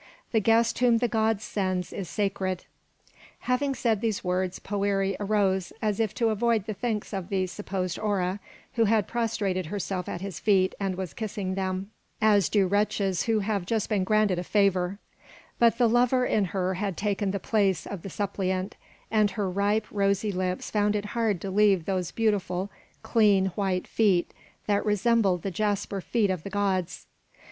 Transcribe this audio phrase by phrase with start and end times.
[0.31, 2.65] The guest whom the gods send is sacred."
[3.41, 7.99] Having said these words, Poëri arose, as if to avoid the thanks of the supposed
[7.99, 8.39] Hora,
[8.73, 13.41] who had prostrated herself at his feet and was kissing them, as do wretches who
[13.41, 14.97] have just been granted a favour;
[15.59, 18.77] but the lover in her had taken the place of the suppliant,
[19.11, 22.71] and her ripe, rosy lips found it hard to leave those beautiful,
[23.03, 24.33] clean, white feet
[24.65, 27.05] that resembled the jasper feet of the gods.